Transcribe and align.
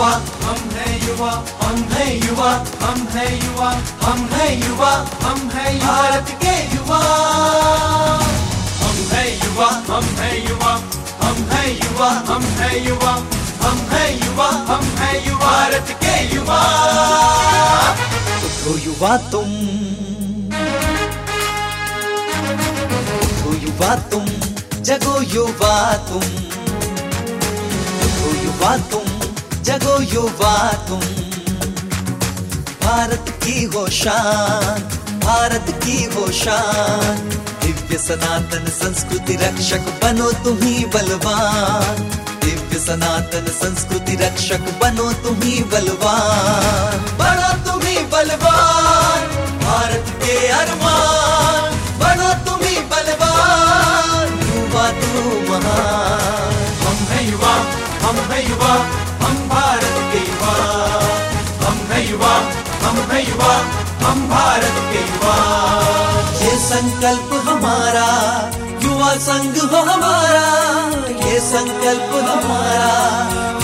युवा 0.00 0.12
हम 0.42 0.60
है 0.74 0.92
युवा 1.06 1.30
हम 1.62 1.80
है 1.92 2.04
युवा 2.26 2.50
हम 2.82 3.00
है 3.14 3.24
युवा 3.44 3.70
हम 4.04 4.20
है 4.34 4.46
युवा 4.60 4.92
हम 5.24 5.40
है 5.54 5.64
भारत 5.80 6.30
के 6.44 6.54
युवा 6.74 7.00
हम 8.80 8.96
है 9.10 9.24
युवा 9.42 9.66
हम 9.90 10.04
है 10.20 10.30
युवा 10.48 10.72
हम 11.20 11.42
है 11.52 11.64
युवा 11.76 12.08
हम 12.30 12.46
है 12.60 12.70
युवा 12.86 13.12
हम 13.60 13.76
है 13.92 14.06
युवा 14.24 14.48
हम 14.70 14.84
है 15.02 15.12
युवा 15.26 15.50
भारत 15.50 15.92
के 16.04 16.14
युवा 16.34 16.60
उठो 18.48 18.76
युवा 18.86 19.16
तुम 19.30 19.52
युवा 23.66 23.94
तुम 24.10 24.26
जगो 24.90 25.20
युवा 25.36 25.76
तुम 26.08 26.26
उठो 28.08 28.34
युवा 28.42 28.76
तुम 28.92 29.09
जगो 29.62 30.00
युवा 30.02 30.72
तुम। 30.88 31.00
भारत 32.84 33.24
की 33.44 33.64
हो 33.64 33.88
शान, 33.90 34.80
भारत 35.24 35.66
की 35.84 36.04
हो 36.04 36.30
शान। 36.32 37.28
दिव्य 37.62 37.98
सनातन 37.98 38.64
संस्कृति 38.70 39.36
रक्षक 39.36 39.82
बनो 40.02 40.30
तुम 40.32 40.56
ही 40.62 40.84
बलवान। 40.84 42.10
दिव्य 42.44 42.78
सनातन 42.78 43.46
संस्कृति 43.52 44.16
रक्षक 44.16 44.64
बनो 44.82 45.12
तुम 45.12 45.42
ही 45.42 45.62
बलवान। 45.62 46.98
बनो 47.18 47.52
तुम 47.64 47.86
ही 47.86 47.96
बलवान, 48.04 49.26
भारत 49.64 50.06
के 50.24 50.48
अरमान। 50.48 51.70
बनो 52.00 52.32
तुम 52.44 52.66
ही 52.66 52.76
बलवान, 52.80 54.28
युवा 54.48 54.90
तू 54.90 55.40
महान। 55.52 56.39
युवा 62.30 62.88
हम 62.88 62.98
है 63.10 63.20
युवा 63.28 63.54
हम 64.02 64.20
भारत 64.28 64.76
के 64.92 65.00
युवा। 65.00 65.36
ये 66.42 66.52
संकल्प 66.64 67.32
हमारा 67.48 68.08
युवा 68.84 69.10
संघ 69.26 69.56
हो 69.72 69.80
हमारा। 69.90 70.44
ये 71.26 71.40
संकल्प 71.40 72.14
हमारा 72.28 72.92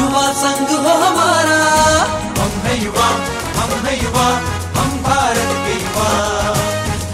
युवा 0.00 0.24
संघ 0.42 0.70
हो 0.70 0.94
हमारा। 1.04 1.60
हम 2.40 2.52
है 2.64 2.82
युवा 2.84 3.08
हम 3.58 3.76
है 3.86 4.02
युवा 4.02 4.26
हम 4.78 4.96
भारत 5.08 5.52
के 5.66 5.74
युवा। 5.84 6.08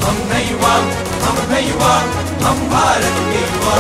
हम 0.06 0.22
है 0.32 0.40
युवा 0.50 0.74
हम 1.26 1.38
है 1.52 1.68
युवा 1.68 1.94
हम 2.46 2.68
भारत 2.74 3.20
के 3.32 3.42
युवा। 3.50 3.78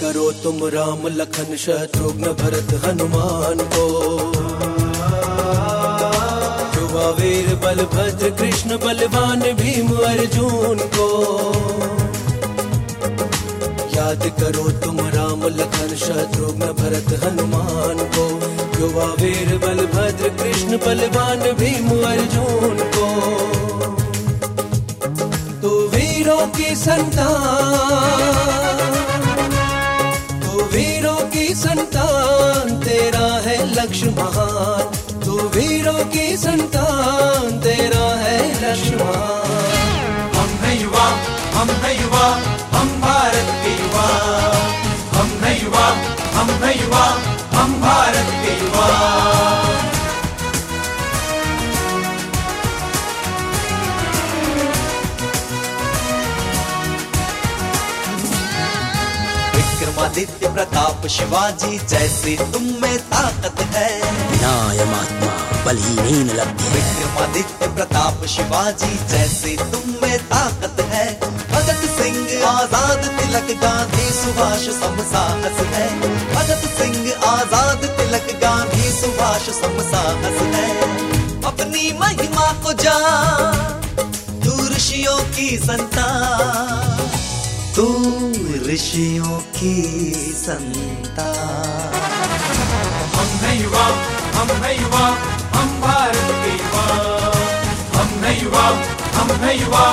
करो 0.00 0.30
तुम 0.42 0.64
राम 0.64 1.08
लखन 1.08 1.56
शत्रुघ्न 1.56 2.32
भरत 2.32 2.80
हनुमान 2.84 3.58
को। 3.74 3.86
युवा 6.76 7.10
वीर 7.10 7.54
बलभद्र 7.64 8.30
कृष्ण 8.30 8.70
बलवान 8.76 9.40
भीम 9.60 9.88
अर्जुन 10.08 10.78
को। 10.96 11.08
याद 13.96 14.22
करो 14.40 14.70
तुम 14.80 14.96
राम 15.08 15.40
लखन 15.58 15.90
शत्रुघ्न 15.96 16.72
भरत 16.80 17.24
हनुमान 17.24 17.96
को। 18.16 18.26
युवा 18.80 19.06
वीर 19.20 19.58
बलभद्र 19.58 20.28
कृष्ण 20.42 20.78
बलवान 20.78 21.40
भीम 21.60 21.88
अर्जुन 22.10 22.76
को। 22.96 23.08
तू 25.62 25.70
वीरों 25.88 26.46
की 26.48 26.74
संतान। 26.76 28.81
वीरों 31.02 31.30
की 31.30 31.54
संतान, 31.54 32.68
तेरा 32.80 33.28
है 33.42 33.56
लक्ष्य 33.74 34.10
महान 34.10 35.20
तू 35.20 35.38
वीरों 35.48 36.04
की 36.04 36.36
संतान, 36.36 37.58
तेरा 37.60 38.04
है 38.20 38.36
लक्ष्य 38.54 38.96
महान 38.96 39.42
हम 40.36 40.52
है 40.62 40.82
युवा, 40.82 41.06
हम 41.54 41.70
है 41.82 42.02
युवा, 42.02 42.24
हम 42.78 42.88
भारत 43.00 43.50
के 43.64 43.74
युवा। 43.82 44.06
हम 45.18 45.28
है 45.42 45.64
युवा, 45.64 45.86
हम 46.38 46.50
है 46.64 46.80
युवा, 46.82 47.04
हम 47.54 47.80
भारत 47.80 48.32
के 48.44 48.54
युवा। 48.64 49.31
विक्रमादित्य 60.02 60.48
प्रताप 60.54 61.06
शिवाजी 61.06 61.78
जैसे 61.88 62.34
तुम 62.52 62.62
में 62.82 62.98
ताकत 63.10 63.60
है। 63.74 63.90
विनायमात्मा 64.30 65.28
बलहीन 65.64 66.30
लभ्य 66.30 66.70
विक्रमादित्य 66.72 67.66
प्रताप 67.74 68.24
शिवाजी 68.34 68.98
जैसे 69.12 69.56
तुम 69.62 69.94
में 70.02 70.18
ताकत 70.26 70.80
है। 70.92 71.06
भगत 71.52 71.86
सिंह 71.92 72.46
आज़ाद 72.48 73.06
तिलक 73.20 73.54
गांधी 73.62 74.08
सुभाष 74.18 74.66
सम 74.80 74.98
साहस 75.12 75.62
है। 75.74 75.86
भगत 76.34 76.66
सिंह 76.80 77.24
आज़ाद 77.30 77.86
तिलक 78.00 78.34
गांधी 78.42 78.90
सुभाष 78.90 79.48
सम 79.60 79.80
साहस 79.90 80.42
है। 80.56 80.68
अपनी 81.52 81.92
महिमा 82.00 82.52
को 82.64 82.72
जान 82.82 83.80
तू 84.44 84.68
ऋषियों 84.68 85.18
की 85.36 85.56
संतान। 85.60 86.71
तू 87.82 87.88
ऋषियों 88.66 89.38
की 89.38 89.74
संता। 90.36 91.24
हम 93.14 93.30
है 93.40 93.62
युवा 93.62 93.86
हम 94.34 94.50
है 94.64 94.82
युवा 94.82 95.06
हम 95.54 95.80
भारत 95.80 96.28
के 96.44 96.52
युवा। 96.52 96.84
हम 97.96 98.24
है 98.24 98.44
युवा 98.44 98.66
हम 99.14 99.30
है 99.44 99.60
युवा 99.60 99.84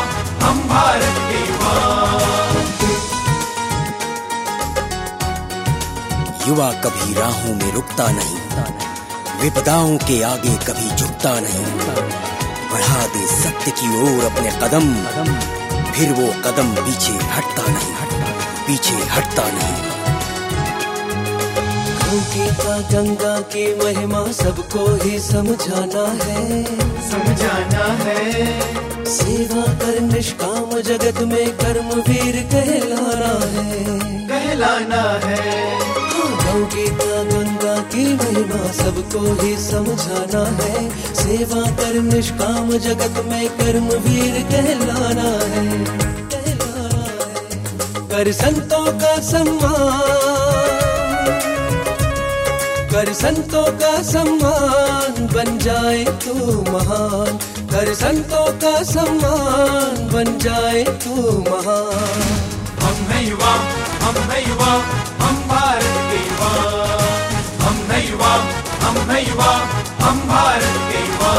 हम 0.43 0.61
भारत 0.69 1.17
के 1.31 1.39
युवा। 1.49 1.73
युवा 6.47 6.71
कभी 6.71 7.13
राहों 7.13 7.55
में 7.55 7.71
रुकता 7.73 8.11
नहीं 8.11 8.39
विपदाओं 9.41 9.97
के 9.97 10.21
आगे 10.23 10.57
कभी 10.57 10.95
झुकता 10.95 11.39
नहीं। 11.39 11.65
बढ़ा 12.71 13.05
दे 13.07 13.27
सत्य 13.27 13.71
की 13.71 13.95
ओर 14.01 14.25
अपने 14.25 14.51
कदम। 14.63 15.58
फिर 15.99 16.11
वो 16.11 16.27
कदम 16.27 16.75
पीछे 16.75 17.11
हटता 17.11 17.71
नहीं 17.71 17.93
पीछे 18.67 18.95
हटता 18.95 19.43
नहीं। 19.51 19.89
का 22.49 22.77
गंगा 22.79 23.41
की 23.41 23.83
महिमा 23.83 24.31
सबको 24.31 25.03
ही 25.03 25.19
समझाना 25.19 26.25
है। 26.25 26.63
समझाना 27.11 27.85
है। 28.03 28.59
सेवा 29.05 29.73
कर 29.73 29.99
निष्काम 29.99 30.81
जगत 30.81 31.21
में 31.21 31.57
सबको 38.71 39.21
ही 39.41 39.55
समझाना 39.57 40.43
है। 40.57 40.89
सेवा 41.15 41.61
कर 41.71 41.99
निष्काम 42.03 42.71
जगत 42.77 43.23
में 43.25 43.49
कर्म 43.49 43.87
वीर 43.99 44.41
कहलाना 44.51 45.29
है। 45.45 45.67
कर 48.09 48.31
संतों 48.31 48.85
का 48.99 49.13
सम्मान, 49.21 50.47
कर 52.91 53.13
संतों 53.13 53.65
का 53.73 53.91
सम्मान 54.03 55.27
बन 55.27 55.57
जाए 55.57 56.03
तू 56.23 56.33
महान। 56.71 57.37
कर 57.71 57.93
संतों 57.93 58.45
का 58.63 58.83
सम्मान 58.83 60.07
बन 60.13 60.37
जाए 60.37 60.83
तू 61.03 61.15
महान। 61.39 62.23
हम 62.79 63.05
है 63.11 63.27
युवा, 63.29 63.53
हम 64.03 64.15
है 64.31 64.49
युवा, 64.49 64.73
हम 65.21 65.35
भारत 65.47 65.99
के 66.11 66.19
युवा। 66.25 66.98
हम 67.69 67.75
है 67.89 67.97
युवा, 68.09 68.33
हम 68.83 68.95
है 69.09 69.17
युवा, 69.29 69.51
हम 70.01 70.19
भारत 70.27 70.77
के 70.91 70.99
युवा। 70.99 71.33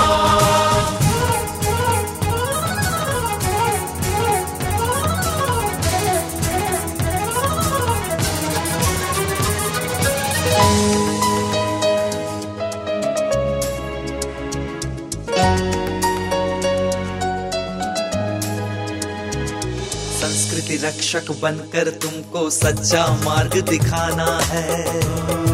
संस्कृति 20.20 20.76
रक्षक 20.86 21.30
बनकर 21.42 21.90
तुमको 22.02 22.48
सच्चा 22.50 23.06
मार्ग 23.24 23.60
दिखाना 23.68 24.38
है। 24.44 25.49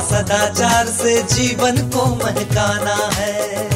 सदाचार 0.00 0.86
से 0.86 1.22
जीवन 1.22 1.76
को 1.76 2.06
महकाना 2.06 3.10
है। 3.14 3.68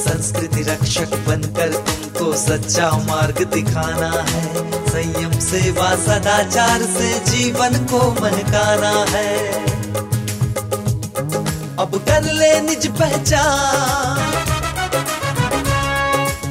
संस्कृति 0.00 0.62
रक्षक 0.62 1.14
बनकर 1.28 1.72
तुमको 1.72 2.32
सच्चा 2.36 2.90
मार्ग 2.90 3.42
दिखाना 3.44 4.24
है। 4.30 4.70
संयम 4.88 5.30
सेवा 5.30 5.94
सदाचार 5.96 6.82
से 6.82 7.18
जीवन 7.30 7.74
को 7.86 8.10
महकाना 8.22 9.04
है। 9.08 9.52
अब 11.78 12.02
कर 12.08 12.32
ले 12.32 12.60
निज 12.60 12.86
पहचान। 12.86 14.55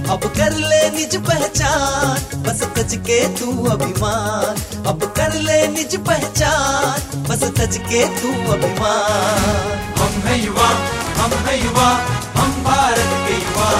अब 0.10 0.20
कर 0.38 0.54
ले 0.54 0.90
निज 0.90 1.16
पहचान, 1.16 2.44
बस 2.44 2.64
तज 2.64 2.96
के 2.96 3.20
तू 3.28 3.66
अभिमान। 3.66 4.84
अब 4.86 5.14
कर 5.18 5.34
ले 5.34 5.68
निज 5.68 5.96
पहचान, 6.06 7.24
बस 7.24 7.44
तज 7.44 7.78
के 7.78 8.04
तू 8.06 8.52
अभिमान। 8.52 9.96
हम 10.00 10.22
है 10.28 10.46
युवा, 10.46 10.70
हम 11.18 11.32
है 11.32 11.64
युवा, 11.66 11.90
हम 12.38 12.64
भारत 12.64 13.18
के 13.28 13.34
युवा। 13.34 13.72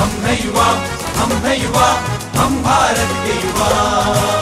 हम 0.00 0.08
है 0.08 0.46
युवा, 0.46 0.66
हम 1.16 1.32
है 1.32 1.62
युवा, 1.62 1.88
हम 2.36 2.62
भारत 2.62 3.18
के 3.26 3.46
युवा। 3.46 4.33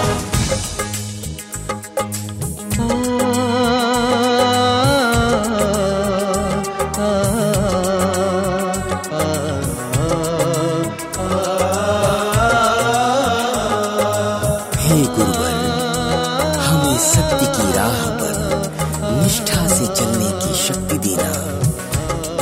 हे 14.92 15.02
गुरुवर 15.02 16.58
हमें 16.60 16.98
सत्य 16.98 17.46
की 17.46 17.66
राह 17.72 18.00
पर 18.16 19.22
निष्ठा 19.22 19.66
से 19.68 19.86
चलने 19.86 20.30
की 20.42 20.54
शक्ति 20.58 20.98
देना, 20.98 21.30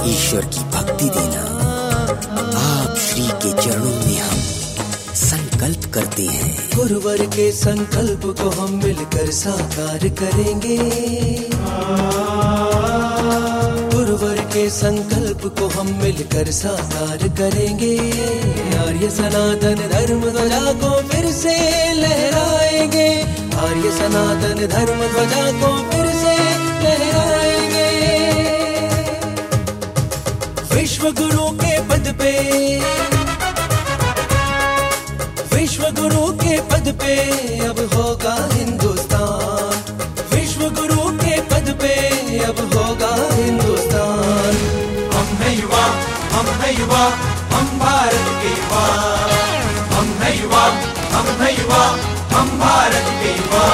ईश्वर 0.07 0.47
की 0.47 0.65
भक्ति 0.71 1.09
देना। 1.09 1.43
आप 2.61 2.97
श्री 2.99 3.27
के 3.45 3.53
चरणों 3.63 3.95
में 4.07 4.19
हम 4.21 4.41
संकल्प 5.15 5.91
करते 5.95 6.27
हैं। 6.27 6.71
गुरुवर 6.77 7.25
के 7.27 7.51
संकल्प 7.53 8.27
को 8.43 8.51
हम 8.51 8.75
मिलकर 8.85 9.31
साकार 9.31 10.09
करेंगे। 10.23 10.79
गुरुवर 13.95 14.41
के 14.53 14.69
संकल्प 14.71 15.47
को 15.59 15.69
हम 15.69 15.95
मिलकर 16.03 16.51
साकार 16.53 17.29
करेंगे। 17.29 17.97
आर्य 19.01 19.11
सनातन 19.11 19.79
धर्म 19.91 20.21
ध्वजा 20.31 20.73
को 20.81 20.89
फिर 21.09 21.27
से 21.33 21.53
लहराएँगे। 21.95 23.07
आर्य 23.57 23.91
सनातन 23.91 24.59
धर्म 24.67 25.01
ध्वजा 25.13 25.45
को 25.53 25.71
फिर 25.91 26.09
से 26.17 26.35
लहराएँगे। 26.83 27.87
विश्व 30.75 31.11
गुरु 31.13 31.49
के 31.63 31.81
पद 31.89 32.13
पे, 32.21 32.35
विश्व 35.55 35.89
गुरु 36.01 36.27
के 36.45 36.61
पद 36.69 36.93
पे 37.01 37.17
अब 37.69 37.81
होगा 37.95 38.37
हिंदुस्तान। 38.53 39.97
विश्व 40.35 40.69
गुरु 40.71 41.11
के 41.25 41.41
पद 41.41 41.75
पे 41.83 41.95
अब 42.45 42.61
होगा 42.77 43.15
हिंदुस्तान। 43.33 44.55
हम 45.17 45.37
है 45.43 45.59
युवा, 45.59 45.85
हम 46.33 46.55
है 46.61 46.79
युवा 46.81 47.05
हम 47.55 47.67
भारत 47.85 48.29
के 48.43 48.51
युवा 48.59 48.85
हम 49.97 50.09
है 50.23 50.31
युवा 50.41 50.65
हम 51.17 51.29
है 51.43 51.51
युवा 51.59 51.83
हम 52.37 52.59
भारत 52.65 53.09
के 53.23 53.33
युवा। 53.39 53.65